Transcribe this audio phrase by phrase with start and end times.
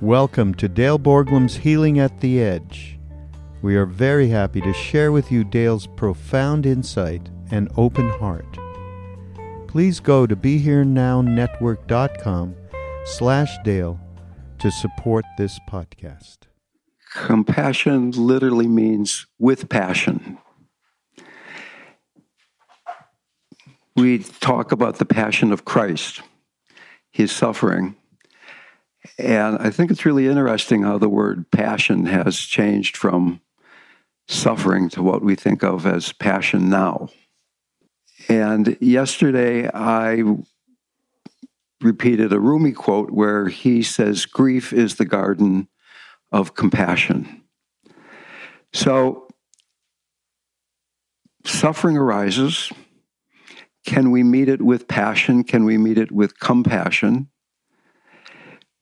[0.00, 3.00] Welcome to Dale Borglum's Healing at the Edge.
[3.62, 8.46] We are very happy to share with you Dale's profound insight and open heart.
[9.66, 12.54] Please go to BeHereNowNetwork.com
[13.06, 13.98] slash Dale
[14.60, 16.36] to support this podcast.
[17.14, 20.38] Compassion literally means with passion.
[23.96, 26.20] We talk about the passion of Christ,
[27.10, 27.96] his suffering.
[29.18, 33.40] And I think it's really interesting how the word passion has changed from
[34.26, 37.08] suffering to what we think of as passion now.
[38.28, 40.22] And yesterday I
[41.80, 45.68] repeated a Rumi quote where he says, Grief is the garden
[46.32, 47.42] of compassion.
[48.72, 49.28] So,
[51.44, 52.70] suffering arises.
[53.86, 55.44] Can we meet it with passion?
[55.44, 57.30] Can we meet it with compassion?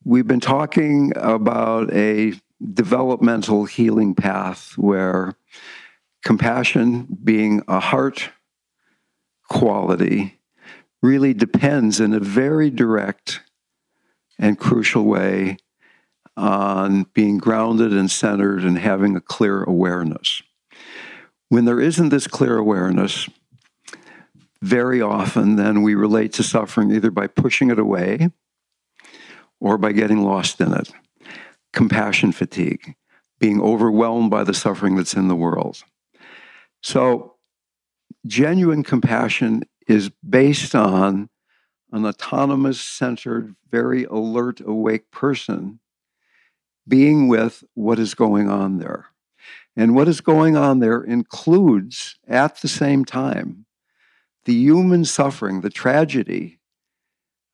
[0.09, 2.35] We've been talking about a
[2.73, 5.33] developmental healing path where
[6.25, 8.31] compassion, being a heart
[9.49, 10.39] quality,
[11.03, 13.41] really depends in a very direct
[14.39, 15.57] and crucial way
[16.37, 20.41] on being grounded and centered and having a clear awareness.
[21.49, 23.29] When there isn't this clear awareness,
[24.63, 28.31] very often then we relate to suffering either by pushing it away
[29.61, 30.91] or by getting lost in it.
[31.73, 32.95] Compassion fatigue,
[33.39, 35.83] being overwhelmed by the suffering that's in the world.
[36.83, 37.35] So,
[38.27, 41.29] genuine compassion is based on
[41.93, 45.81] an autonomous, centered, very alert, awake person
[46.89, 49.07] being with what is going on there.
[49.77, 53.67] And what is going on there includes, at the same time,
[54.45, 56.61] the human suffering, the tragedy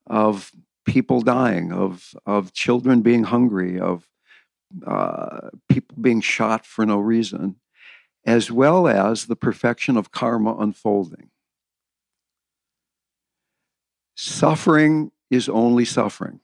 [0.06, 0.52] of
[0.84, 4.08] people dying, of, of children being hungry, of
[4.86, 7.56] uh, people being shot for no reason,
[8.24, 11.30] as well as the perfection of karma unfolding.
[14.14, 16.40] Suffering is only suffering.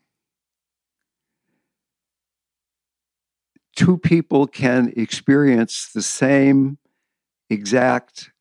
[3.77, 6.79] Two people can experience the same
[7.49, 8.33] exact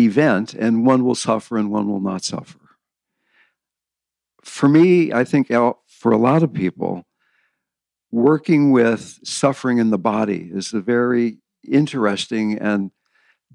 [0.00, 2.65] event, and one will suffer and one will not suffer
[4.46, 7.04] for me, I think for a lot of people,
[8.10, 12.90] working with suffering in the body is a very interesting and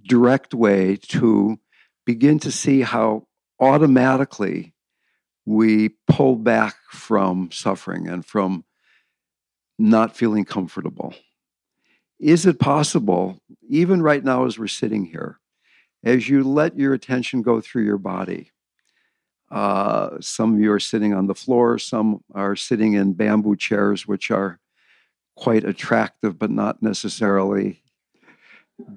[0.08, 1.58] direct way to
[2.06, 3.28] begin to see how
[3.60, 4.74] automatically
[5.46, 8.66] we pull back from suffering and from
[9.80, 11.16] not feeling comfortable.
[12.20, 15.40] Is it possible, even right now as we're sitting here,
[16.04, 18.52] as you let your attention go through your body,
[19.52, 24.08] uh, some of you are sitting on the floor, some are sitting in bamboo chairs,
[24.08, 24.60] which are
[25.36, 27.84] quite attractive, but not necessarily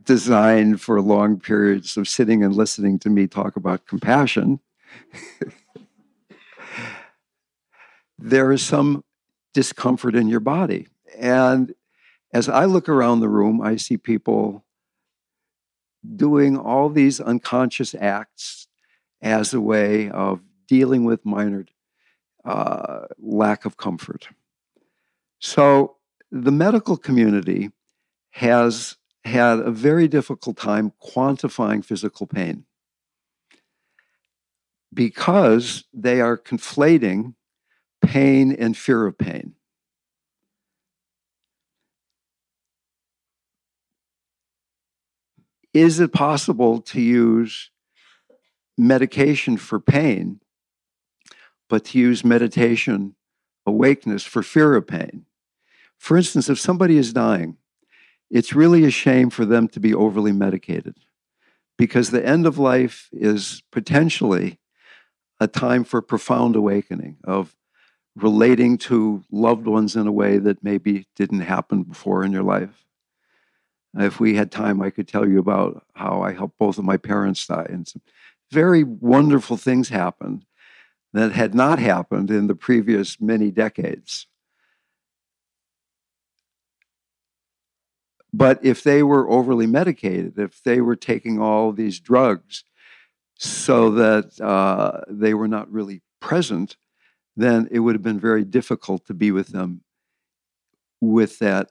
[0.05, 4.61] designed for long periods of sitting and listening to me talk about compassion.
[8.19, 9.03] there is some
[9.53, 10.87] discomfort in your body.
[11.19, 11.75] And
[12.33, 14.65] as I look around the room, I see people
[16.17, 18.64] doing all these unconscious acts
[19.25, 21.65] as a way of dealing with minor
[22.45, 24.29] uh, lack of comfort.
[25.41, 25.97] So
[26.31, 27.71] the medical community
[28.33, 32.67] has had a very difficult time quantifying physical pain
[34.93, 37.35] because they are conflating
[38.03, 39.55] pain and fear of pain.
[45.73, 47.71] Is it possible to use
[48.77, 50.41] medication for pain,
[51.69, 53.15] but to use meditation
[53.67, 55.25] awakeness for fear of pain.
[55.99, 57.57] For instance, if somebody is dying,
[58.31, 60.97] it's really a shame for them to be overly medicated
[61.77, 64.59] because the end of life is potentially
[65.41, 67.57] a time for profound awakening of
[68.17, 72.85] relating to loved ones in a way that maybe didn't happen before in your life.
[73.97, 76.97] If we had time, I could tell you about how I helped both of my
[76.97, 77.91] parents die, and
[78.51, 80.45] very wonderful things happened
[81.13, 84.27] that had not happened in the previous many decades.
[88.33, 92.65] But if they were overly medicated, if they were taking all these drugs
[93.39, 96.77] so that uh, they were not really present,
[97.37, 99.83] then it would have been very difficult to be with them
[101.01, 101.71] with that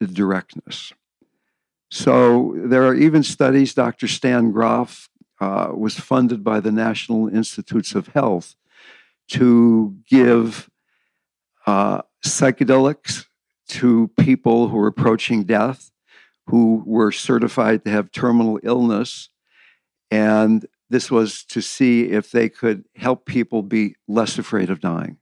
[0.00, 0.92] directness.
[1.90, 4.06] So there are even studies, Dr.
[4.06, 5.08] Stan Grof
[5.40, 8.56] uh, was funded by the National Institutes of Health
[9.28, 10.70] to give
[11.66, 13.26] uh, psychedelics
[13.68, 15.90] to people who were approaching death,
[16.46, 19.28] who were certified to have terminal illness.
[20.10, 25.18] And this was to see if they could help people be less afraid of dying.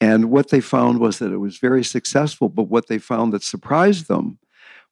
[0.00, 3.44] And what they found was that it was very successful, but what they found that
[3.44, 4.40] surprised them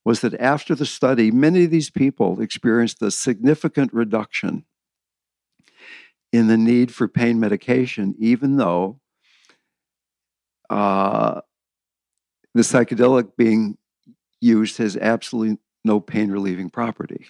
[0.04, 4.64] was that after the study, many of these people experienced a significant reduction
[6.32, 9.00] in the need for pain medication, even though
[10.70, 11.40] uh,
[12.54, 13.76] the psychedelic being
[14.40, 17.26] used has absolutely no pain relieving property.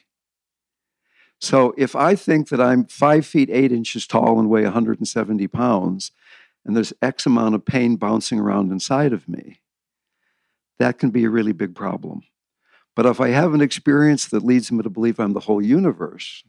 [1.40, 6.12] So if I think that I'm five feet eight inches tall and weigh 170 pounds,
[6.64, 9.60] and there's X amount of pain bouncing around inside of me,
[10.78, 12.22] that can be a really big problem.
[13.00, 16.44] But if I have an experience that leads me to believe I'm the whole universe,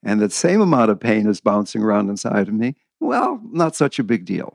[0.00, 3.98] and that same amount of pain is bouncing around inside of me, well, not such
[3.98, 4.54] a big deal.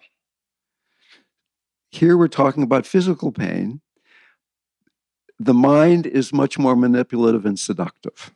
[1.92, 3.82] Here we're talking about physical pain.
[5.38, 8.34] The mind is much more manipulative and seductive.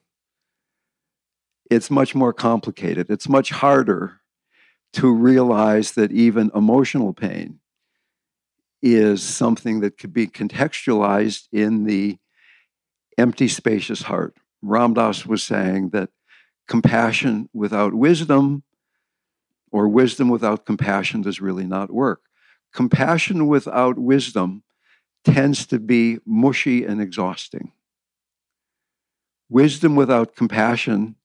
[1.71, 3.09] It's much more complicated.
[3.09, 4.19] It's much harder
[4.95, 7.61] to realize that even emotional pain
[8.81, 12.17] is something that could be contextualized in the
[13.19, 14.35] empty, spacious heart.
[14.61, 16.09] Ram Dass was saying that
[16.67, 18.63] compassion without wisdom
[19.71, 22.21] or wisdom without compassion does really not work.
[22.73, 24.63] Compassion without wisdom
[25.23, 27.71] tends to be mushy and exhausting.
[29.49, 31.15] Wisdom without compassion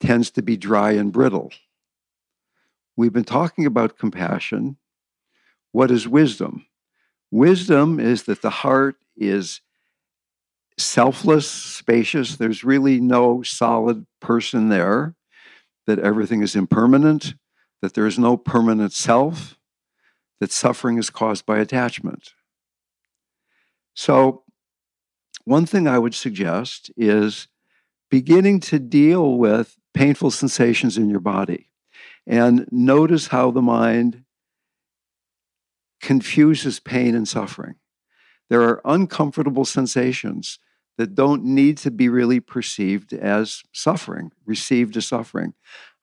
[0.00, 1.52] tends to be dry and brittle.
[2.96, 4.76] We've been talking about compassion.
[5.72, 6.66] What is wisdom?
[7.30, 9.60] Wisdom is that the heart is
[10.82, 12.36] selfless, spacious.
[12.36, 15.14] There's really no solid person there,
[15.86, 17.34] that everything is impermanent,
[17.82, 19.58] that there is no permanent self,
[20.40, 22.34] that suffering is caused by attachment.
[23.94, 24.44] So,
[25.44, 27.48] one thing I would suggest is
[28.10, 31.70] beginning to deal with painful sensations in your body
[32.26, 34.24] and notice how the mind
[36.00, 37.74] confuses pain and suffering.
[38.48, 40.58] There are uncomfortable sensations
[41.00, 45.54] that don't need to be really perceived as suffering, received as suffering.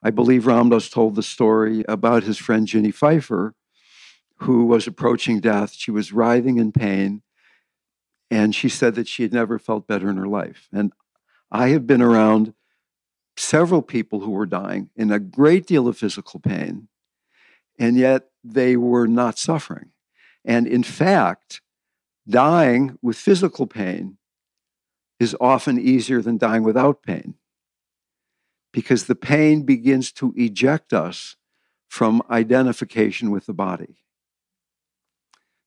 [0.02, 3.54] I believe Ram Dass told the story about his friend Ginny Pfeiffer,
[4.38, 5.72] who was approaching death.
[5.72, 7.22] She was writhing in pain,
[8.28, 10.66] and she said that she had never felt better in her life.
[10.72, 10.92] And
[11.48, 12.54] I have been around
[13.36, 16.88] several people who were dying in a great deal of physical pain,
[17.78, 19.90] and yet they were not suffering.
[20.44, 21.60] And in fact,
[22.28, 24.17] dying with physical pain
[25.18, 27.34] is often easier than dying without pain
[28.72, 31.36] because the pain begins to eject us
[31.88, 34.04] from identification with the body.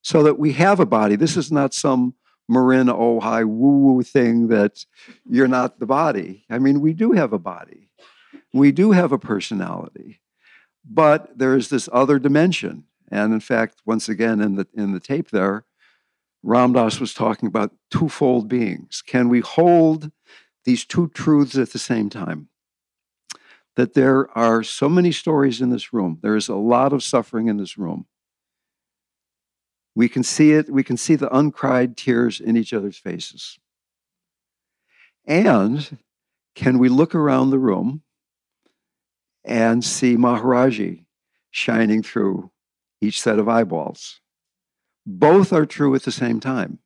[0.04, 1.16] So that we have a body.
[1.16, 2.16] This is not some
[2.48, 4.86] Marin Ojai woo woo thing that
[5.30, 6.46] you're not the body.
[6.50, 7.90] I mean, we do have a body,
[8.54, 10.22] we do have a personality,
[10.84, 12.86] but there is this other dimension.
[13.10, 15.66] And in fact, once again, in the, in the tape there,
[16.44, 19.04] Ram Dass was talking about twofold beings.
[19.06, 20.12] Can we hold
[20.66, 22.50] these two truths at the same time?
[23.76, 27.48] That there are so many stories in this room, there is a lot of suffering
[27.48, 28.06] in this room.
[29.96, 33.60] We can see it, we can see the uncried tears in each other's faces.
[35.26, 35.98] And
[36.56, 38.02] can we look around the room
[39.44, 41.06] and see Maharaji
[41.52, 42.52] shining through
[43.02, 44.21] each set of eyeballs?
[45.20, 46.80] Both are true at the same time.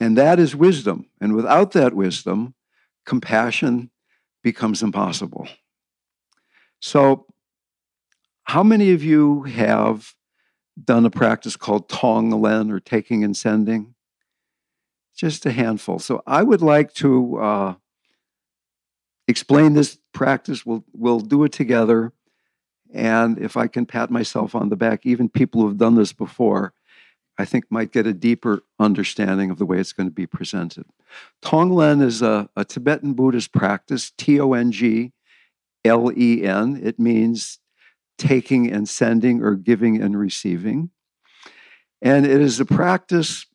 [0.00, 1.06] And that is wisdom.
[1.20, 2.54] And without that wisdom,
[3.06, 3.90] compassion
[4.42, 5.48] becomes impossible.
[6.80, 7.26] So,
[8.44, 10.12] how many of you have
[10.82, 13.94] done a practice called Tonglen or taking and sending?
[15.16, 15.98] Just a handful.
[15.98, 17.74] So, I would like to uh,
[19.26, 20.66] explain this practice.
[20.66, 22.12] We'll, we'll do it together.
[22.94, 26.12] And if I can pat myself on the back, even people who have done this
[26.12, 26.72] before,
[27.36, 30.84] I think might get a deeper understanding of the way it's going to be presented.
[31.42, 35.12] Tonglen is a, a Tibetan Buddhist practice, T O N G
[35.84, 36.80] L E N.
[36.82, 37.58] It means
[38.16, 40.90] taking and sending or giving and receiving.
[42.00, 43.46] And it is a practice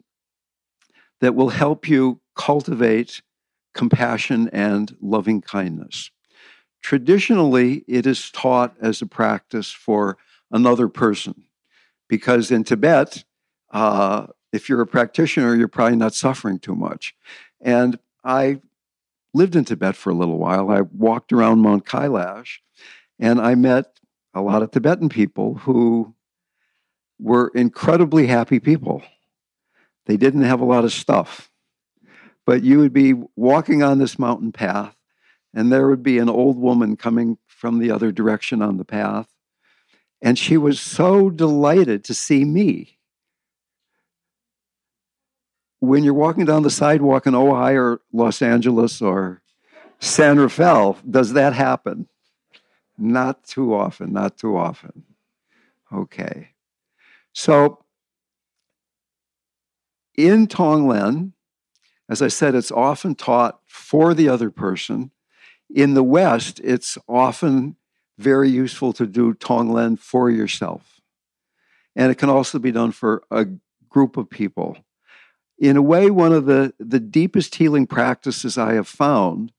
[1.22, 3.22] that will help you cultivate
[3.74, 6.12] compassion and loving kindness.
[6.82, 10.18] Traditionally, it is taught as a practice for
[10.52, 11.44] another person
[12.08, 13.24] because in Tibet,
[13.72, 17.16] uh, if you're a practitioner, you're probably not suffering too much.
[17.62, 18.62] And I
[19.34, 20.72] lived in Tibet for a little while.
[20.72, 22.58] I walked around Mount Kailash
[23.20, 24.00] and I met
[24.34, 26.16] a lot of Tibetan people who
[27.20, 29.04] were incredibly happy people.
[30.06, 31.52] They didn't have a lot of stuff.
[32.46, 34.96] But you would be walking on this mountain path,
[35.54, 39.28] and there would be an old woman coming from the other direction on the path.
[40.22, 43.00] And she was so delighted to see me
[45.80, 49.42] when you're walking down the sidewalk in Ojai or Los Angeles or
[50.00, 52.08] San Rafael, does that happen?
[52.98, 55.04] Not too often, not too often.
[55.92, 56.50] Okay.
[57.34, 57.84] So
[60.16, 61.32] in Tonglen,
[62.10, 65.12] as I said, it's often taught for the other person.
[65.70, 67.76] In the West, it's often
[68.18, 71.00] very useful to do Tonglen for yourself.
[71.96, 73.48] And it can also be done for a
[73.90, 74.78] group of people
[75.60, 79.52] in a way, one of the, the deepest healing practices I have found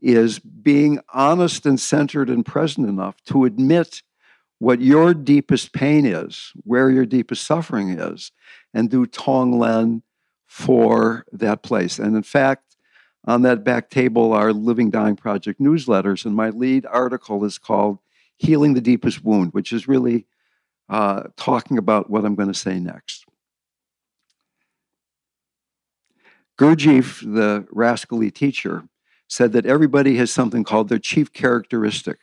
[0.00, 4.02] is being honest and centered and present enough to admit
[4.58, 8.30] what your deepest pain is, where your deepest suffering is,
[8.72, 10.02] and do Tonglen
[10.46, 11.98] for that place.
[11.98, 12.71] And in fact,
[13.24, 17.98] on that back table are Living Dying Project newsletters, and my lead article is called
[18.36, 20.26] Healing the Deepest Wound, which is really
[20.88, 23.24] uh, talking about what I'm going to say next.
[26.58, 28.84] Gurdjieff, the rascally teacher,
[29.28, 32.18] said that everybody has something called their chief characteristic,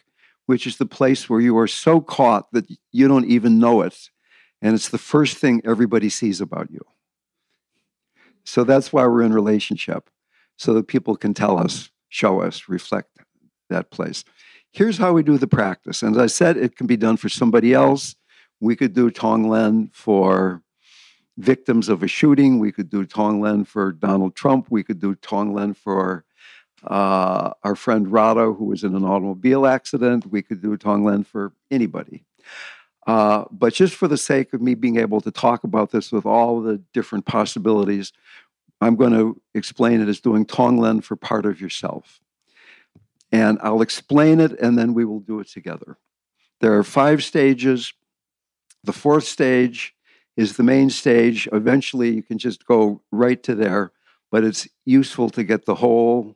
[0.46, 4.10] which is the place where you are so caught that you don't even know it.
[4.62, 6.82] And it's the first thing everybody sees about you.
[8.44, 10.10] So that's why we're in relationship,
[10.60, 13.18] so that people can tell us, show us, reflect
[13.70, 14.25] that place.
[14.72, 16.04] Here's how we do the practice.
[16.04, 18.16] And as I said, it can be done for somebody else.
[18.60, 20.62] We could do Tonglen for
[21.38, 22.60] victims of a shooting.
[22.60, 24.68] We could do Tonglen for Donald Trump.
[24.70, 26.25] We could do Tonglen for
[26.84, 30.28] uh, our friend Radha, who was in an automobile accident.
[30.28, 32.25] We could do Tonglen for anybody.
[33.08, 36.25] Uh, but just for the sake of me being able to talk about this with
[36.25, 38.12] all the different possibilities,
[38.81, 42.21] I'm going to explain it as doing Tonglen for part of yourself.
[43.31, 45.98] And I'll explain it and then we will do it together.
[46.62, 47.93] There are five stages.
[48.83, 49.93] The fourth stage
[50.36, 51.48] is the main stage.
[51.51, 53.91] Eventually, you can just go right to there,
[54.31, 56.36] but it's useful to get the whole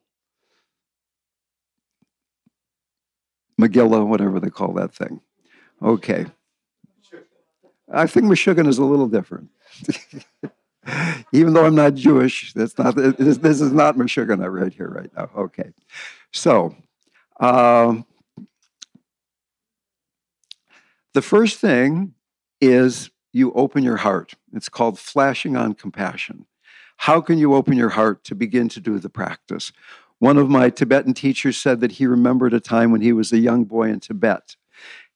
[3.60, 5.22] Megillah, whatever they call that thing.
[5.82, 6.26] Okay.
[7.92, 9.50] I think Meshuggah is a little different.
[11.32, 15.10] Even though I'm not Jewish, that's not this, this is not Meshuggah right here right
[15.16, 15.30] now.
[15.36, 15.72] Okay.
[16.32, 16.76] So,
[17.40, 18.06] um,
[21.14, 22.14] the first thing
[22.60, 24.34] is you open your heart.
[24.54, 26.46] It's called flashing on compassion.
[26.98, 29.72] How can you open your heart to begin to do the practice?
[30.20, 33.40] One of my Tibetan teachers said that he remembered a time when he was a
[33.40, 34.56] young boy in Tibet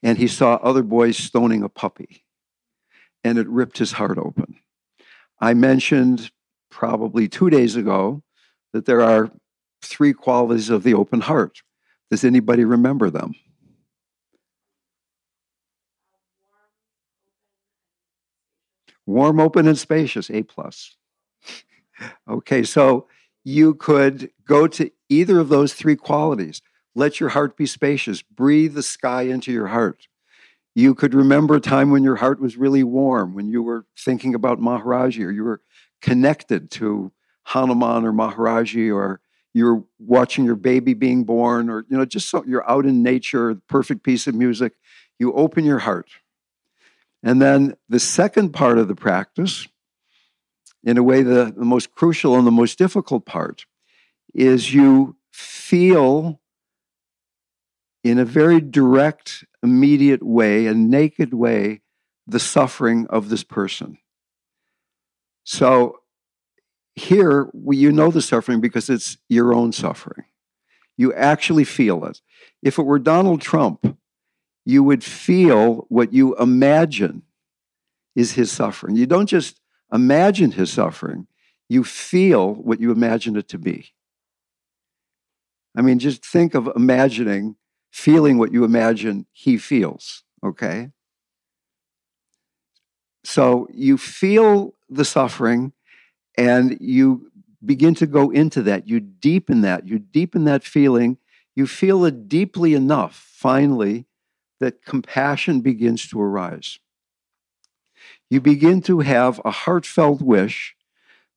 [0.04, 2.26] and he saw other boys stoning a puppy
[3.24, 4.58] and it ripped his heart open.
[5.40, 6.32] I mentioned
[6.70, 8.24] probably two days ago
[8.74, 9.32] that there are
[9.82, 11.62] three qualities of the open heart.
[12.10, 13.34] Does anybody remember them?
[19.08, 20.96] warm, open, and spacious, A plus.
[22.30, 23.08] okay, so
[23.44, 26.62] you could go to either of those three qualities.
[26.94, 28.22] Let your heart be spacious.
[28.22, 30.08] Breathe the sky into your heart.
[30.78, 34.36] You could remember a time when your heart was really warm, when you were thinking
[34.36, 35.60] about Maharaji, or you were
[36.04, 37.12] connected to
[37.46, 39.20] Hanuman or Maharaji, or
[39.56, 43.60] you're watching your baby being born, or you know, just so you're out in nature,
[43.68, 44.74] perfect piece of music.
[45.18, 46.12] You open your heart.
[47.24, 49.68] And then the second part of the practice,
[50.84, 53.66] in a way, the, the most crucial and the most difficult part,
[54.36, 56.40] is you feel
[58.04, 61.82] in a very direct, immediate way, a naked way,
[62.26, 63.98] the suffering of this person.
[65.44, 66.00] So
[66.96, 70.26] here, you know the suffering because it's your own suffering.
[70.98, 72.22] You actually feel it.
[72.64, 73.98] If it were Donald Trump,
[74.66, 77.24] you would feel what you imagine
[78.16, 78.96] is his suffering.
[78.96, 79.60] You don't just
[79.94, 81.28] imagine his suffering,
[81.70, 83.94] you feel what you imagine it to be.
[85.76, 87.56] I mean, just think of imagining,
[87.92, 90.92] feeling what you imagine he feels, okay?
[93.24, 95.74] So you feel the suffering
[96.38, 97.32] and you
[97.66, 98.88] begin to go into that.
[98.88, 99.88] You deepen that.
[99.88, 101.18] You deepen that feeling.
[101.56, 104.06] You feel it deeply enough, finally,
[104.60, 106.80] that compassion begins to arise.
[108.30, 110.76] You begin to have a heartfelt wish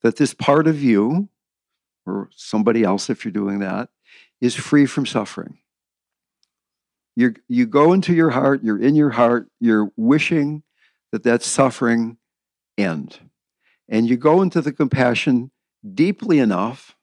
[0.03, 1.29] that this part of you,
[2.07, 3.89] or somebody else if you're doing that,
[4.41, 5.59] is free from suffering.
[7.17, 10.63] You you go into your heart, you're in your heart, you're wishing
[11.13, 12.17] that that suffering
[12.79, 13.19] end.
[13.89, 15.51] And you go into the compassion
[15.95, 16.97] deeply enough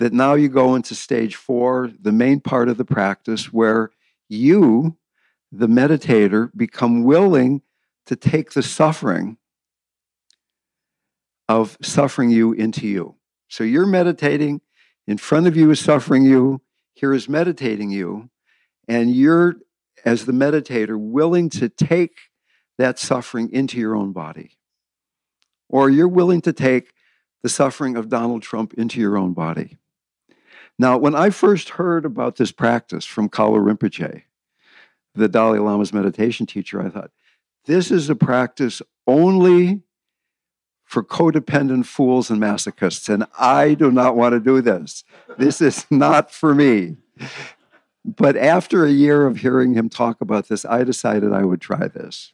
[0.00, 3.90] that now you go into stage four, the main part of the practice, where
[4.28, 4.96] you,
[5.52, 7.62] the meditator, become willing
[8.06, 9.36] to take the suffering
[11.48, 13.14] of suffering you into you.
[13.48, 14.60] So you're meditating,
[15.06, 16.62] in front of you is suffering you,
[16.94, 18.30] here is meditating you,
[18.88, 19.56] and you're,
[20.04, 22.16] as the meditator, willing to take
[22.78, 24.56] that suffering into your own body.
[25.68, 26.92] Or you're willing to take
[27.42, 29.78] the suffering of Donald Trump into your own body.
[30.78, 34.22] Now, when I first heard about this practice from Kalu Rinpoche,
[35.14, 37.10] the Dalai Lama's meditation teacher, I thought,
[37.66, 39.82] this is a practice only
[40.84, 45.04] for codependent fools and masochists, and I do not want to do this.
[45.38, 46.96] This is not for me.
[48.04, 51.86] But after a year of hearing him talk about this, I decided I would try
[51.88, 52.32] this.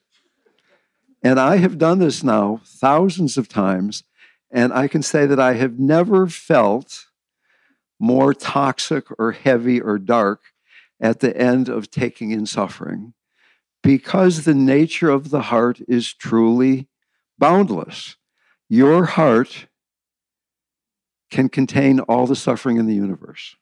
[1.22, 4.04] And I have done this now thousands of times,
[4.50, 7.07] and I can say that I have never felt
[8.00, 10.40] more toxic or heavy or dark
[11.00, 13.14] at the end of taking in suffering
[13.83, 16.88] because the nature of the heart is truly
[17.38, 18.16] boundless.
[18.68, 19.66] Your heart
[21.31, 23.57] can contain all the suffering in the universe.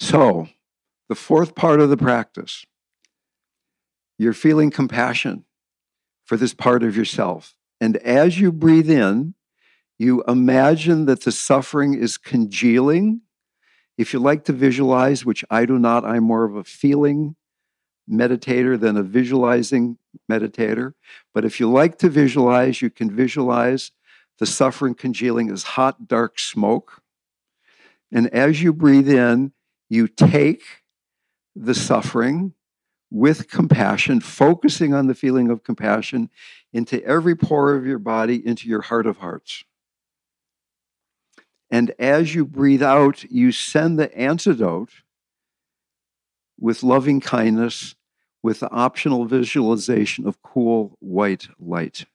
[0.00, 0.48] So,
[1.08, 2.64] the fourth part of the practice,
[4.18, 5.44] you're feeling compassion
[6.24, 7.54] for this part of yourself.
[7.80, 9.34] And as you breathe in,
[9.98, 13.22] you imagine that the suffering is congealing.
[13.96, 17.34] If you like to visualize, which I do not, I'm more of a feeling
[18.08, 19.98] meditator than a visualizing
[20.30, 20.94] meditator.
[21.34, 23.90] But if you like to visualize, you can visualize
[24.38, 27.02] the suffering congealing as hot, dark smoke.
[28.12, 29.52] And as you breathe in,
[29.88, 30.62] you take
[31.56, 32.54] the suffering
[33.10, 36.30] with compassion, focusing on the feeling of compassion
[36.72, 39.64] into every pore of your body, into your heart of hearts.
[41.70, 44.90] And as you breathe out, you send the antidote
[46.58, 47.94] with loving kindness
[48.42, 52.06] with the optional visualization of cool white light.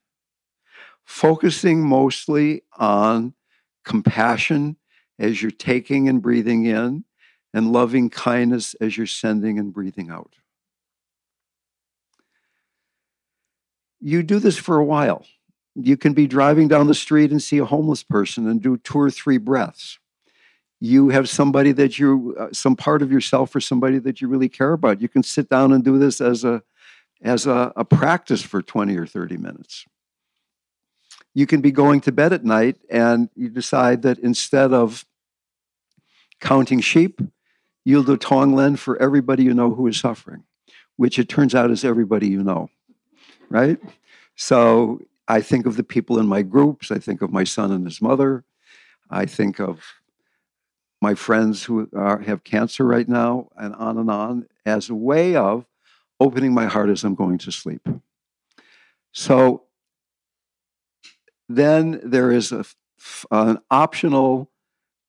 [1.04, 3.34] Focusing mostly on
[3.84, 4.76] compassion
[5.18, 7.04] as you're taking and breathing in,
[7.54, 10.34] and loving kindness as you're sending and breathing out.
[14.00, 15.24] You do this for a while.
[15.74, 18.98] You can be driving down the street and see a homeless person and do two
[18.98, 19.98] or three breaths
[20.84, 24.50] you have somebody that you uh, some part of yourself or somebody that you really
[24.50, 26.62] care about you can sit down and do this as a
[27.22, 29.86] as a, a practice for 20 or 30 minutes
[31.32, 35.06] you can be going to bed at night and you decide that instead of
[36.40, 37.20] counting sheep
[37.84, 40.44] you'll do tonglen for everybody you know who is suffering
[40.96, 42.68] which it turns out is everybody you know
[43.50, 43.78] right?
[44.36, 46.90] So i think of the people in my groups.
[46.90, 48.44] I think of my son and his mother.
[49.10, 49.82] I think of
[51.04, 55.36] my friends who are, have cancer right now, and on and on, as a way
[55.36, 55.66] of
[56.18, 57.86] opening my heart as I'm going to sleep.
[59.12, 59.64] So
[61.48, 62.64] then there is a,
[63.30, 64.50] an optional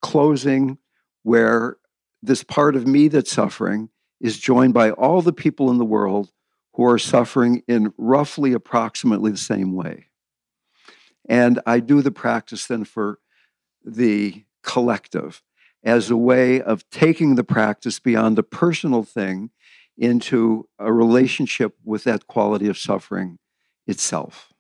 [0.02, 0.78] closing
[1.24, 1.78] where
[2.26, 6.32] this part of me that's suffering is joined by all the people in the world
[6.74, 10.08] who are suffering in roughly approximately the same way.
[11.28, 13.20] And I do the practice then for
[13.84, 15.42] the collective
[15.84, 19.52] as a way of taking the practice beyond the personal thing
[19.98, 23.38] into a relationship with that quality of suffering
[23.88, 24.52] itself.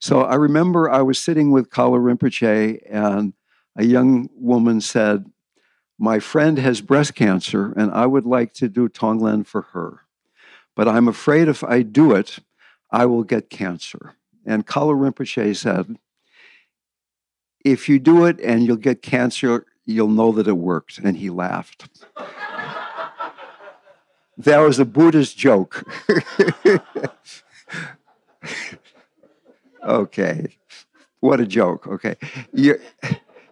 [0.00, 3.34] So I remember I was sitting with Kalu Rinpoche, and
[3.76, 5.26] a young woman said,
[6.02, 10.00] My friend has breast cancer, and I would like to do Tonglen for her.
[10.74, 12.40] But I'm afraid if I do it,
[12.90, 14.16] I will get cancer.
[14.44, 15.96] And Kalu Rinpoche said,
[17.64, 20.98] if you do it and you'll get cancer, you'll know that it worked.
[20.98, 21.88] And he laughed.
[24.38, 25.88] that was a Buddhist joke.
[29.84, 30.48] okay.
[31.20, 31.86] What a joke.
[31.86, 32.16] Okay.
[32.52, 32.80] You're,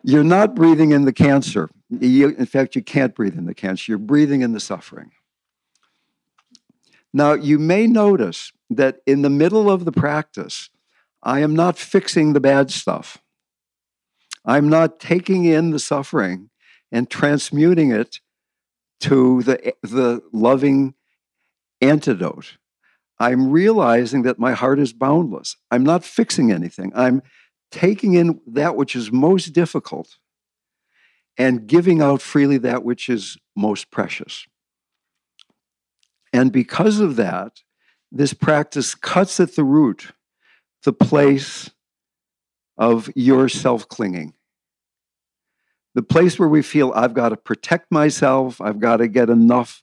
[0.03, 1.69] you're not breathing in the cancer.
[1.89, 3.93] You, in fact, you can't breathe in the cancer.
[3.93, 5.11] You're breathing in the suffering.
[7.13, 10.71] Now, you may notice that in the middle of the practice,
[11.23, 13.19] I am not fixing the bad stuff.
[14.45, 16.51] I'm not taking in the suffering
[16.91, 18.21] and transmuting it
[19.01, 20.95] to the, the loving
[21.81, 22.57] antidote.
[23.19, 25.57] I'm realizing that my heart is boundless.
[25.71, 26.91] I'm not fixing anything.
[26.95, 27.23] I'm
[27.71, 30.19] taking in that which is most difficult
[31.39, 34.47] and giving out freely that which is most precious.
[36.33, 37.61] And because of that,
[38.13, 40.13] this practice cuts at the root
[40.83, 41.71] the place
[42.79, 44.35] of your self clinging.
[45.95, 49.83] The place where we feel I've got to protect myself, I've got to get enough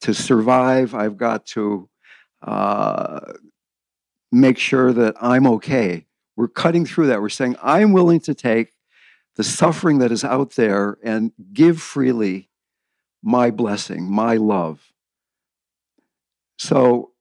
[0.00, 1.88] to survive, I've got to
[2.42, 3.20] uh,
[4.32, 6.06] make sure that I'm okay.
[6.36, 7.20] We're cutting through that.
[7.20, 8.72] We're saying, I'm willing to take
[9.36, 12.50] the suffering that is out there and give freely
[13.22, 14.92] my blessing, my love.
[16.58, 17.12] So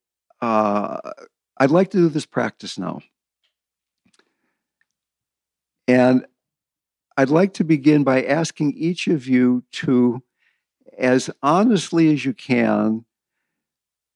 [0.42, 1.00] uh,
[1.58, 3.02] I'd like to do this practice now.
[5.88, 6.26] And
[7.18, 10.24] I'd like to begin by asking each of you to,
[10.98, 13.06] as honestly as you can,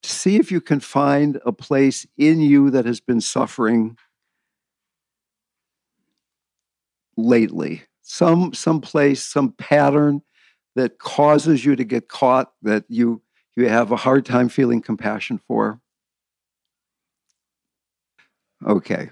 [0.03, 3.97] see if you can find a place in you that has been suffering
[7.17, 10.21] lately some some place some pattern
[10.75, 13.21] that causes you to get caught that you
[13.55, 15.79] you have a hard time feeling compassion for?
[18.65, 19.09] Okay.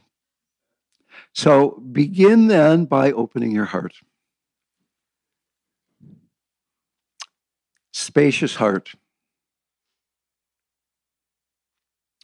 [1.33, 3.93] So begin then by opening your heart.
[7.91, 8.93] Spacious heart.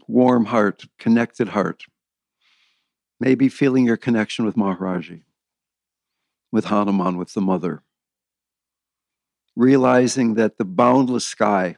[0.08, 1.86] Warm heart connected heart.
[3.20, 5.22] Maybe feeling your connection with maharaji
[6.52, 7.84] with Hanuman, with the mother,
[9.56, 11.78] realizing that the boundless sky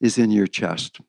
[0.00, 1.00] is in your chest.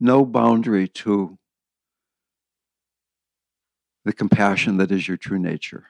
[0.00, 1.38] No boundary to
[4.04, 5.88] the compassion that is your true nature.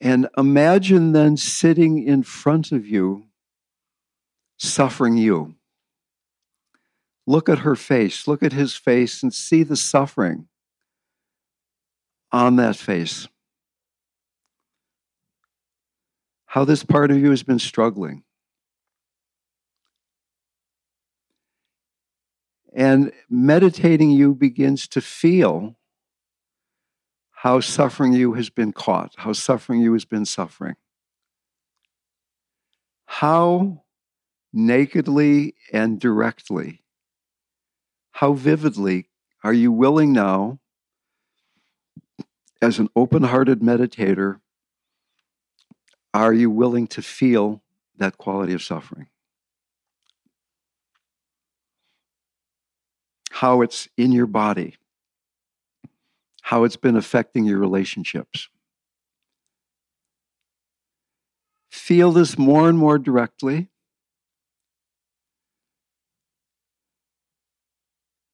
[0.00, 3.23] And imagine then sitting in front of you
[4.56, 5.54] suffering you.
[7.26, 10.48] Look at her face, look at his face, and see the suffering
[12.30, 13.28] on that face.
[16.46, 18.22] How this part of you has been struggling.
[22.74, 25.76] And meditating you begins to feel
[27.30, 30.74] how suffering you has been caught, how suffering you has been suffering.
[33.06, 33.83] How
[34.54, 36.80] nakedly and directly.
[38.12, 39.08] How vividly
[39.42, 40.60] are you willing now,
[42.62, 44.40] as an open hearted meditator,
[46.14, 47.62] are you willing to feel
[47.98, 49.08] that quality of suffering?
[53.32, 54.76] How it's in your body,
[56.42, 58.48] how it's been affecting your relationships.
[61.68, 63.68] Feel this more and more directly.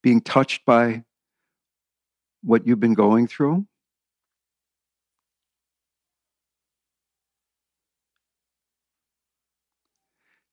[0.03, 1.05] Being touched by
[2.43, 3.67] what you've been going through?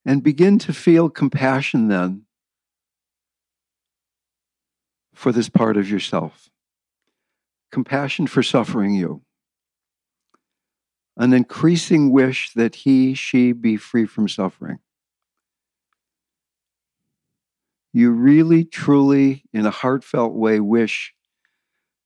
[0.05, 2.23] And begin to feel compassion then
[5.13, 6.49] for this part of yourself.
[7.71, 9.21] Compassion for suffering you.
[11.17, 14.79] An increasing wish that he, she be free from suffering
[17.97, 21.15] you really, truly, in a heartfelt way, wish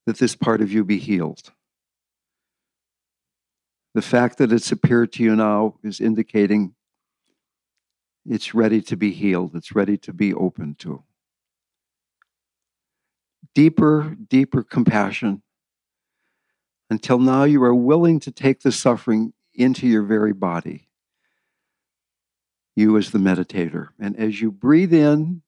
[0.05, 1.51] that this part of you be healed.
[3.93, 6.75] The fact that it's appeared to you now is indicating
[8.25, 11.03] it's ready to be healed, it's ready to be open to.
[13.53, 15.41] Deeper, deeper compassion
[16.89, 20.87] until now you are willing to take the suffering into your very body.
[22.77, 23.89] You, as the meditator.
[23.99, 25.41] And as you breathe in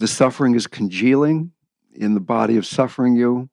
[0.00, 1.52] the suffering is congealing
[1.94, 3.50] in the body of suffering you.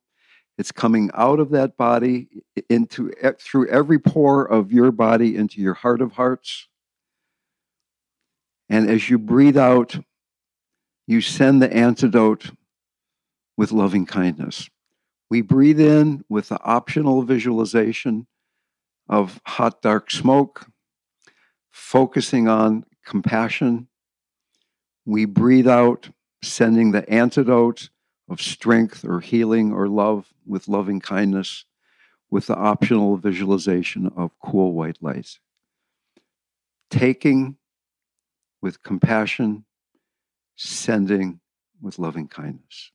[0.57, 2.29] It's coming out of that body
[2.69, 6.67] into through every pore of your body into your heart of hearts.
[8.69, 9.97] And as you breathe out,
[11.05, 12.51] you send the antidote
[13.57, 14.69] with loving kindness.
[15.29, 18.25] We breathe in with the optional visualization
[19.09, 20.65] of hot, dark smoke,
[21.71, 23.89] focusing on compassion.
[25.05, 26.09] We breathe out,
[26.41, 27.89] sending the antidote
[28.29, 31.65] of strength or healing or love with loving kindness,
[32.29, 35.39] with the optional visualization of cool white light.
[36.89, 37.57] Taking
[38.61, 39.65] with compassion,
[40.55, 41.39] sending
[41.81, 42.91] with loving kindness.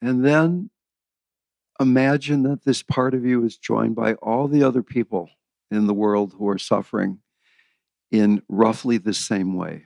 [0.00, 0.70] And then
[1.80, 5.30] imagine that this part of you is joined by all the other people
[5.70, 7.18] in the world who are suffering
[8.10, 9.84] in roughly the same way.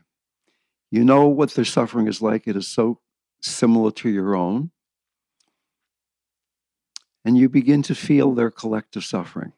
[0.90, 3.00] You know what their suffering is like, it is so
[3.40, 4.70] similar to your own.
[7.24, 9.52] And you begin to feel their collective suffering.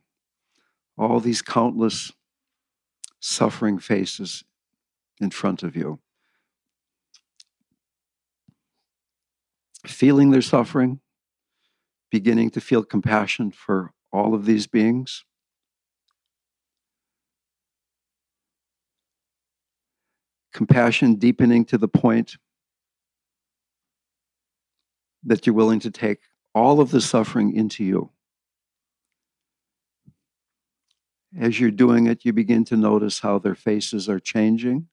[0.97, 2.13] All these countless
[3.21, 4.45] suffering faces
[5.21, 5.99] in front of you.
[9.87, 11.01] Feeling their suffering,
[12.11, 15.25] beginning to feel compassion for all of these beings.
[20.53, 22.37] Compassion deepening to the point
[25.25, 26.21] that you're willing to take
[26.55, 28.11] all of the suffering into you.
[31.37, 34.87] As you're doing it, you begin to notice how their faces are changing,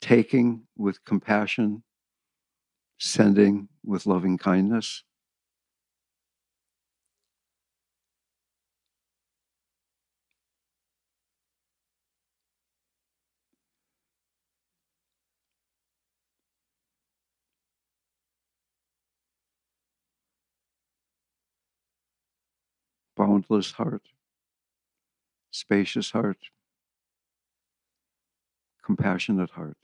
[0.00, 1.82] taking with compassion
[3.04, 5.04] sending with loving kindness.
[23.16, 24.02] Boundless heart,
[25.50, 26.50] spacious heart,
[28.84, 29.78] compassionate heart.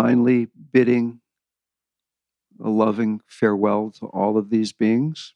[0.00, 1.20] Finally bidding
[2.64, 5.34] a loving farewell to all of these beings,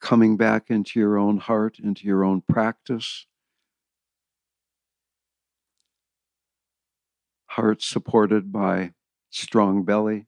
[0.00, 3.26] coming back into your own heart, into your own practice.
[7.44, 8.92] Heart supported by
[9.28, 10.26] strong belly.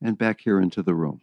[0.00, 1.22] And back here into the room.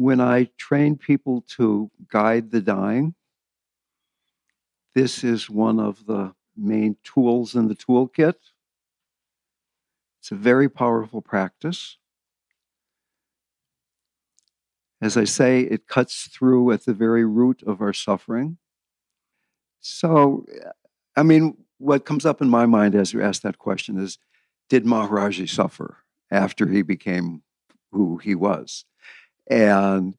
[0.00, 3.14] When I train people to guide the dying,
[4.94, 8.36] this is one of the main tools in the toolkit.
[10.18, 11.98] It's a very powerful practice.
[15.02, 18.56] As I say, it cuts through at the very root of our suffering.
[19.80, 20.46] So,
[21.14, 24.16] I mean, what comes up in my mind as you ask that question is
[24.70, 25.98] Did Maharaji suffer
[26.30, 27.42] after he became
[27.92, 28.86] who he was?
[29.50, 30.14] And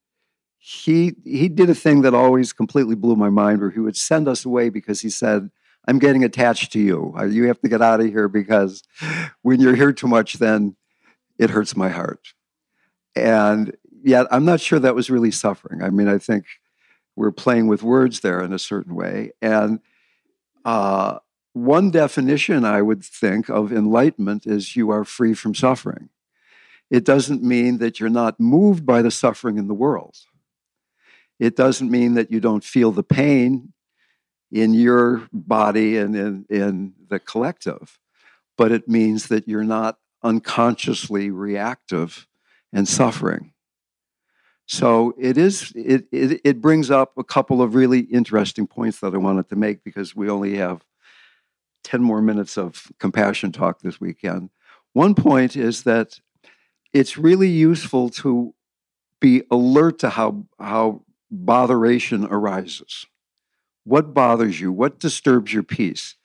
[0.60, 4.28] he he did a thing that always completely blew my mind where he would send
[4.28, 5.50] us away because he said
[5.88, 7.16] i'm getting attached to you.
[7.18, 8.84] Uh, you have to get out of here because
[9.42, 10.76] when you're here too much then
[11.40, 12.34] it hurts my heart.
[13.16, 15.82] And yet i'm not sure that was really suffering.
[15.82, 16.46] I mean i think
[17.16, 19.32] we're playing with words there in a certain way.
[19.42, 19.80] And
[20.64, 21.18] uh,
[21.54, 26.10] one definition i would think of enlightenment is you are free from suffering
[26.92, 30.18] it doesn't mean that you're not moved by the suffering in the world.
[31.40, 33.74] It doesn't mean that you don't feel the pain
[34.52, 37.98] in your body and in, in the collective,
[38.58, 42.28] but it means that you're not unconsciously reactive
[42.74, 43.54] and suffering.
[44.68, 49.14] So it is it, it, it brings up a couple of really interesting points that
[49.14, 50.84] I wanted to make because we only have
[51.86, 54.50] 10 more minutes of compassion talk this weekend.
[54.94, 56.20] One point is that
[56.94, 58.54] it's really useful to
[59.20, 63.06] be alert to how, how botheration arises.
[63.84, 64.72] What bothers you?
[64.72, 66.16] What disturbs your peace?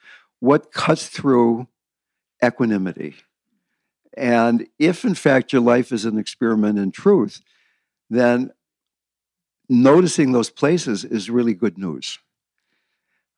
[0.40, 1.68] What cuts through
[2.44, 3.16] equanimity?
[4.16, 7.42] And if, in fact, your life is an experiment in truth,
[8.08, 8.50] then
[9.68, 12.18] noticing those places is really good news.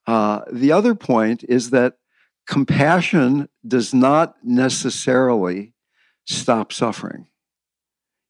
[0.06, 1.98] Uh, the other point is that
[2.46, 5.74] compassion does not necessarily
[6.28, 7.26] stop suffering,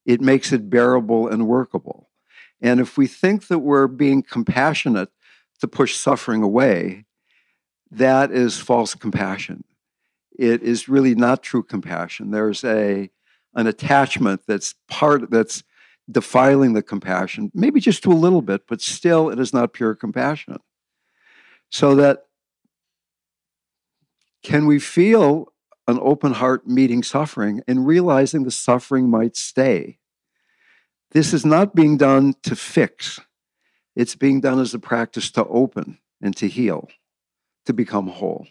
[0.05, 2.09] it makes it bearable and workable.
[2.61, 5.09] And if we think that we're being compassionate
[5.59, 7.05] to push suffering away,
[7.91, 9.63] that is false compassion.
[10.37, 12.31] It is really not true compassion.
[12.31, 13.09] There's a
[13.55, 15.63] an attachment that's part that's
[16.09, 19.95] defiling the compassion, maybe just to a little bit, but still it is not pure
[19.95, 20.57] compassion.
[21.69, 22.27] So that
[24.43, 25.51] can we feel
[25.89, 29.97] an open heart meeting suffering and realizing the suffering might stay?
[31.11, 33.19] This is not being done to fix,
[33.95, 36.87] it's being done as a practice to open and to heal,
[37.65, 38.47] to become whole.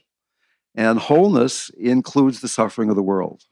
[0.75, 3.45] And wholeness includes the suffering of the world.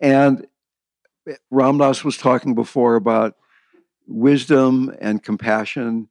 [0.00, 0.46] And
[1.50, 3.36] Ram Dass was talking before about
[4.06, 6.08] wisdom and compassion.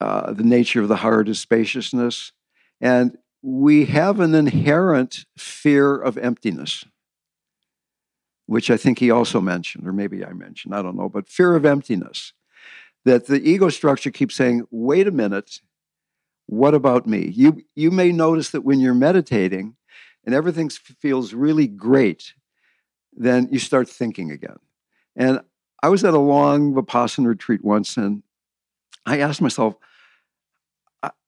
[0.00, 2.32] Uh, the nature of the heart is spaciousness.
[2.80, 6.84] And we have an inherent fear of emptiness
[8.46, 11.54] which I think he also mentioned, or maybe I mentioned, I don't know, but fear
[11.54, 12.32] of emptiness.
[13.04, 15.60] That the ego structure keeps saying, wait a minute,
[16.46, 17.28] what about me?
[17.28, 19.76] You, you may notice that when you're meditating
[20.24, 22.34] and everything feels really great,
[23.12, 24.56] then you start thinking again.
[25.16, 25.40] And
[25.82, 28.22] I was at a long Vipassana retreat once, and
[29.06, 29.74] I asked myself,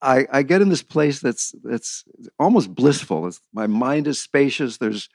[0.02, 2.04] I, I get in this place that's that's
[2.38, 3.26] almost blissful.
[3.26, 4.76] It's, my mind is spacious.
[4.78, 5.08] There's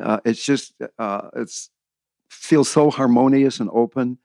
[0.00, 1.70] uh, it's just uh, it's
[2.30, 4.18] feels so harmonious and open.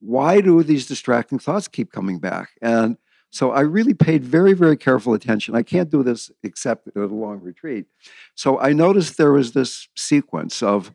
[0.00, 2.50] Why do these distracting thoughts keep coming back?
[2.60, 2.96] And
[3.30, 5.54] so I really paid very, very careful attention.
[5.54, 7.86] I can't do this except at a long retreat.
[8.34, 10.92] So I noticed there was this sequence of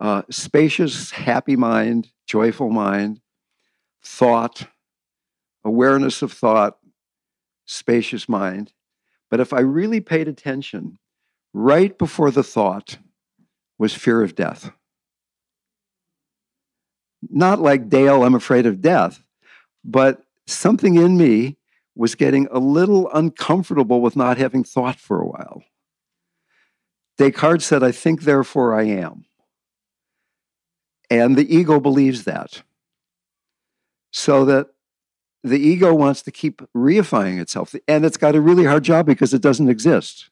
[0.00, 3.20] uh, spacious, happy mind, joyful mind,
[4.02, 4.66] thought,
[5.64, 6.77] awareness of thought,
[7.68, 8.72] spacious mind.
[9.30, 10.98] But if I really paid attention,
[11.52, 12.98] right before the thought,
[13.78, 14.72] was fear of death.
[17.30, 19.22] Not like Dale, I'm afraid of death,
[19.84, 21.56] but something in me
[21.94, 25.62] was getting a little uncomfortable with not having thought for a while.
[27.18, 29.24] Descartes said, I think, therefore I am.
[31.10, 32.62] And the ego believes that.
[34.12, 34.68] So that
[35.48, 37.74] the ego wants to keep reifying itself.
[37.86, 40.30] And it's got a really hard job because it doesn't exist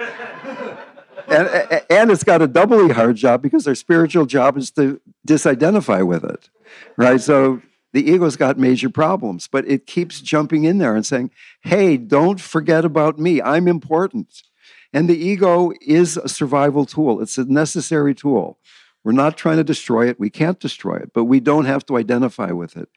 [1.28, 6.06] and, and it's got a doubly hard job because their spiritual job is to disidentify
[6.06, 6.48] with it,
[6.96, 7.20] right?
[7.20, 7.62] So
[7.92, 11.30] the ego's got major problems, but it keeps jumping in there and saying,
[11.62, 13.42] hey, don't forget about me.
[13.42, 14.42] I'm important.
[14.92, 18.58] And the ego is a survival tool, it's a necessary tool.
[19.02, 20.20] We're not trying to destroy it.
[20.20, 22.90] We can't destroy it, but we don't have to identify with it.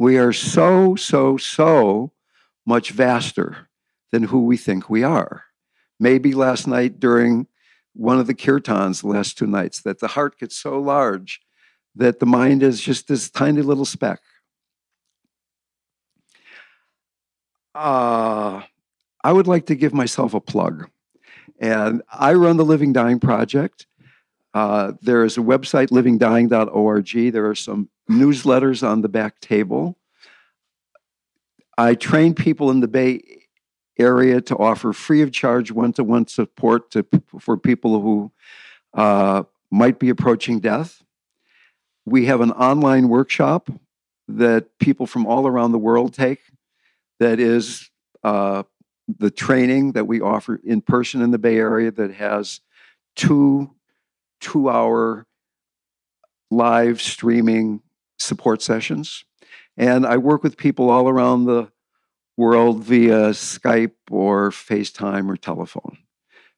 [0.00, 2.12] We are so, so, so
[2.64, 3.68] much vaster
[4.10, 5.44] than who we think we are.
[5.98, 7.48] Maybe last night during
[7.92, 11.42] one of the kirtans the last two nights that the heart gets so large
[11.96, 14.20] that the mind is just this tiny little speck.
[17.74, 18.62] Uh,
[19.22, 20.88] I would like to give myself a plug.
[21.58, 23.86] And I run the Living Dying Project.
[24.52, 27.32] Uh, there is a website, livingdying.org.
[27.32, 29.96] There are some newsletters on the back table.
[31.78, 33.22] I train people in the Bay
[33.98, 37.06] area to offer free of charge one to one support to,
[37.38, 38.32] for people who
[38.94, 41.02] uh, might be approaching death.
[42.04, 43.70] We have an online workshop
[44.26, 46.40] that people from all around the world take
[47.18, 47.90] that is
[48.24, 48.62] uh,
[49.18, 52.60] the training that we offer in person in the Bay Area that has
[53.16, 53.70] two
[54.40, 55.26] two hour
[56.50, 57.82] live streaming
[58.18, 59.24] support sessions.
[59.76, 61.70] And I work with people all around the
[62.36, 65.98] world via Skype or FaceTime or telephone.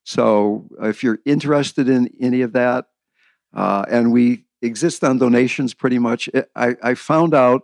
[0.04, 2.86] So if you're interested in any of that,
[3.54, 7.62] uh, and we exist on donations pretty much, I, I found out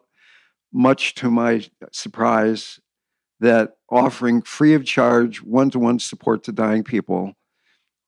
[0.72, 2.80] much to my surprise,
[3.40, 7.34] that offering free of charge one to one support to dying people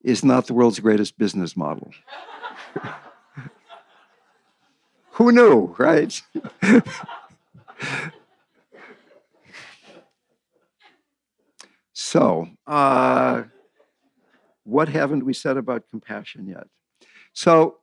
[0.03, 1.92] is not the world's greatest business model.
[5.12, 6.22] Who knew, right?
[11.92, 13.42] so, uh,
[14.64, 16.68] what haven't we said about compassion yet?
[17.32, 17.76] So,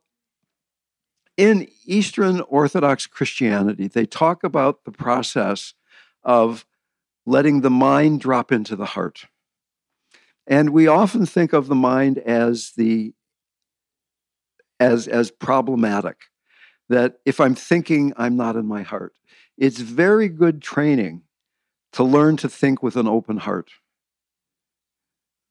[1.36, 5.74] in Eastern Orthodox Christianity, they talk about the process
[6.24, 6.66] of
[7.24, 9.26] letting the mind drop into the heart.
[10.48, 13.12] And we often think of the mind as the
[14.80, 16.16] as, as problematic,
[16.88, 19.12] that if I'm thinking, I'm not in my heart.
[19.56, 21.22] It's very good training
[21.92, 23.70] to learn to think with an open heart.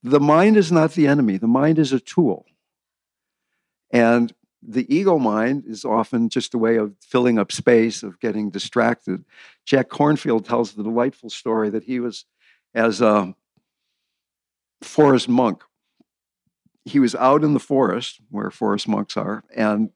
[0.02, 2.46] The mind is not the enemy, the mind is a tool.
[3.92, 4.34] And
[4.64, 9.26] the ego mind is often just a way of filling up space, of getting distracted.
[9.66, 12.26] Jack Kornfield tells the delightful story that he was,
[12.74, 13.36] as a
[14.82, 15.64] forest monk,
[16.86, 19.90] he was out in the forest where forest monks are and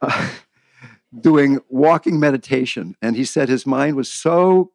[0.00, 0.30] uh,
[1.20, 2.96] doing walking meditation.
[3.02, 4.72] And he said his mind was so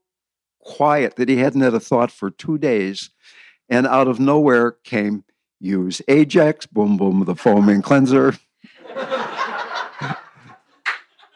[0.59, 3.09] quiet that he hadn't had a thought for two days.
[3.69, 5.23] And out of nowhere came
[5.59, 8.35] use Ajax, boom, boom, the foaming cleanser.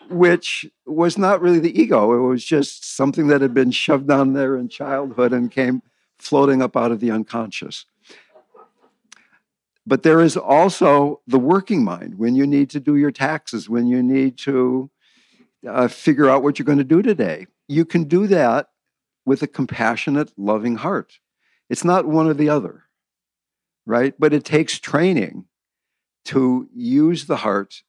[0.09, 2.13] which was not really the ego.
[2.13, 5.81] It was just something that had been shoved down there in childhood and came
[6.17, 7.85] floating up out of the unconscious.
[9.87, 13.87] But there is also the working mind when you need to do your taxes, when
[13.87, 14.89] you need to
[15.67, 17.47] uh, figure out what you're going to do today.
[17.67, 18.69] You can do that
[19.25, 21.19] with a compassionate, loving heart.
[21.69, 22.83] It's not one or the other,
[23.85, 24.13] right?
[24.17, 25.45] But it takes training
[26.25, 27.83] to use the heart,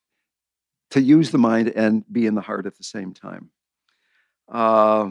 [0.91, 3.51] to use the mind and be in the heart at the same time.
[4.49, 5.11] Uh,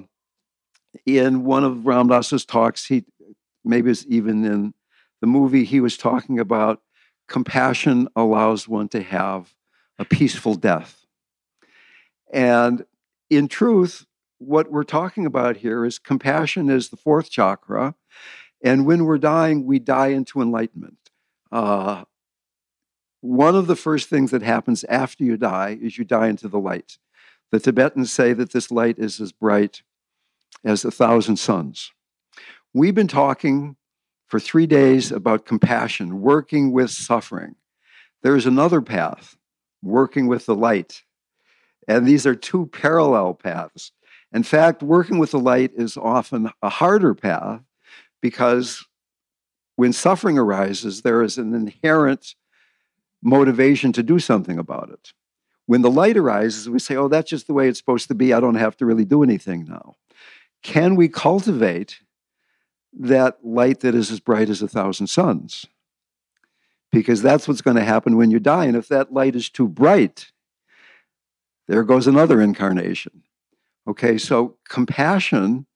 [1.05, 3.05] in one of Ram Dass's talks, he
[3.63, 4.73] maybe it's even in
[5.21, 6.81] the movie, he was talking about
[7.27, 9.53] compassion allows one to have
[9.97, 11.05] a peaceful death.
[12.31, 12.85] And
[13.29, 14.05] in truth,
[14.37, 17.95] what we're talking about here is compassion is the fourth chakra.
[18.63, 20.97] And when we're dying, we die into enlightenment.
[21.51, 22.03] Uh,
[23.21, 26.59] one of the first things that happens after you die is you die into the
[26.59, 26.97] light.
[27.51, 29.81] The Tibetans say that this light is as bright
[30.63, 31.91] as a thousand suns.
[32.73, 33.75] We've been talking
[34.27, 37.55] for three days about compassion, working with suffering.
[38.23, 39.37] There's another path,
[39.83, 41.03] working with the light.
[41.87, 43.91] And these are two parallel paths.
[44.33, 47.61] In fact, working with the light is often a harder path
[48.21, 48.85] because
[49.75, 52.35] when suffering arises, there is an inherent
[53.21, 55.13] motivation to do something about it.
[55.67, 58.33] When the light arises, we say, oh, that's just the way it's supposed to be.
[58.33, 59.95] I don't have to really do anything now.
[60.65, 61.99] Can we cultivate
[62.91, 65.67] that light that is as bright as a thousand suns?
[66.91, 68.65] Because that's what's going to happen when you die.
[68.65, 70.31] And if that light is too bright,
[71.67, 73.21] there goes another incarnation.
[73.87, 75.67] Okay, so compassion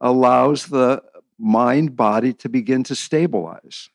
[0.00, 1.02] allows the
[1.36, 3.88] mind body to begin to stabilize.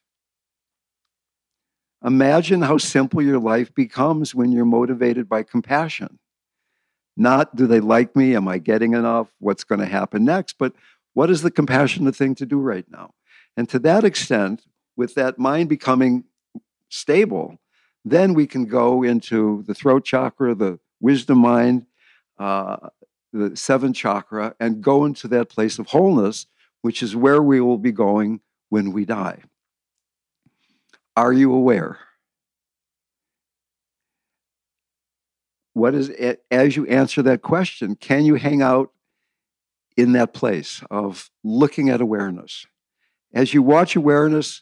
[2.04, 6.20] Imagine how simple your life becomes when you're motivated by compassion.
[7.18, 8.36] Not do they like me?
[8.36, 9.28] Am I getting enough?
[9.40, 10.58] What's going to happen next?
[10.58, 10.74] But
[11.14, 13.14] what is the compassionate thing to do right now?
[13.56, 14.64] And to that extent,
[14.98, 16.26] with that mind becoming
[16.90, 17.58] stable,
[18.04, 21.86] then we can go into the throat chakra, the wisdom mind,
[22.38, 22.78] uh,
[23.34, 26.48] the seventh chakra, and go into that place of wholeness,
[26.82, 29.42] which is where we will be going when we die.
[31.18, 32.00] Are you aware?
[35.76, 38.94] What is it as you answer that question, can you hang out
[39.98, 42.66] in that place of looking at awareness?
[43.34, 44.62] As you watch awareness,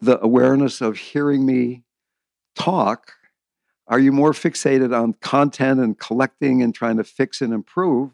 [0.00, 1.84] the awareness of hearing me
[2.56, 3.12] talk,
[3.86, 8.12] are you more fixated on content and collecting and trying to fix and improve?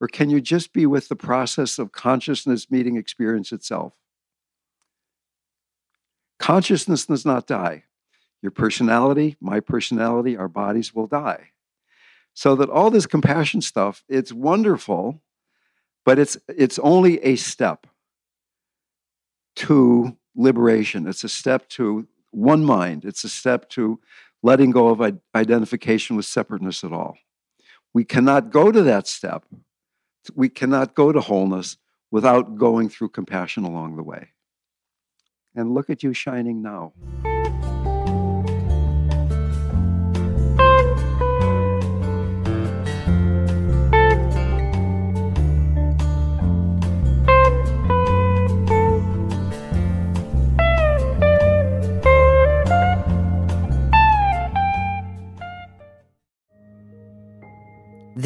[0.00, 3.92] Or can you just be with the process of consciousness meeting experience itself?
[6.40, 7.84] Consciousness does not die.
[8.42, 11.50] Your personality, my personality, our bodies will die.
[12.34, 15.20] So that all this compassion stuff, it's wonderful,
[16.04, 17.86] but it's it's only a step
[19.56, 21.08] to liberation.
[21.08, 23.04] It's a step to one mind.
[23.04, 23.98] It's a step to
[24.42, 27.18] letting go of identification with separateness at all.
[27.92, 29.44] We cannot go to that step.
[30.34, 31.76] We cannot go to wholeness
[32.10, 34.28] without going through compassion along the way
[35.54, 36.92] and look at you shining now.